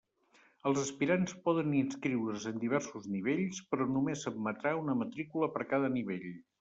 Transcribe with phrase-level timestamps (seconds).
[0.69, 6.27] Els aspirants poden inscriure's en diversos nivells, però només s'admetrà una matrícula per cada nivell.